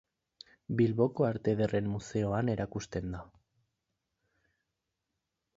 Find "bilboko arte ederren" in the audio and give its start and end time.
0.79-1.91